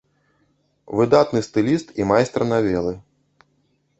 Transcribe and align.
Выдатны 0.99 1.41
стыліст 1.49 1.87
і 2.01 2.09
майстар 2.11 2.45
навелы. 2.53 2.93